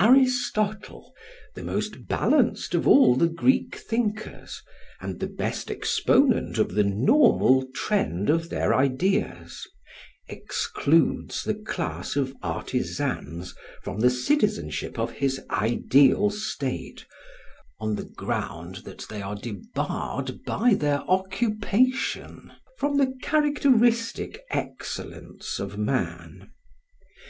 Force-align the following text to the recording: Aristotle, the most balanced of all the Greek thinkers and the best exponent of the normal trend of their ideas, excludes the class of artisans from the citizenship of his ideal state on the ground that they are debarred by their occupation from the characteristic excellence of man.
Aristotle, 0.00 1.14
the 1.54 1.62
most 1.62 2.08
balanced 2.08 2.74
of 2.74 2.88
all 2.88 3.14
the 3.14 3.28
Greek 3.28 3.76
thinkers 3.76 4.60
and 5.00 5.20
the 5.20 5.28
best 5.28 5.70
exponent 5.70 6.58
of 6.58 6.74
the 6.74 6.82
normal 6.82 7.64
trend 7.72 8.28
of 8.28 8.48
their 8.50 8.74
ideas, 8.74 9.64
excludes 10.26 11.44
the 11.44 11.54
class 11.54 12.16
of 12.16 12.34
artisans 12.42 13.54
from 13.80 14.00
the 14.00 14.10
citizenship 14.10 14.98
of 14.98 15.12
his 15.12 15.40
ideal 15.50 16.30
state 16.30 17.06
on 17.78 17.94
the 17.94 18.06
ground 18.06 18.78
that 18.86 19.06
they 19.08 19.22
are 19.22 19.36
debarred 19.36 20.42
by 20.42 20.74
their 20.74 21.02
occupation 21.02 22.50
from 22.76 22.96
the 22.96 23.16
characteristic 23.22 24.40
excellence 24.50 25.60
of 25.60 25.78
man. 25.78 26.50